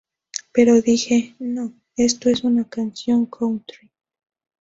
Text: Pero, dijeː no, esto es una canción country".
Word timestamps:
Pero, 0.51 0.81
dijeː 0.81 1.35
no, 1.37 1.73
esto 1.95 2.29
es 2.31 2.43
una 2.43 2.67
canción 2.67 3.27
country". 3.27 3.91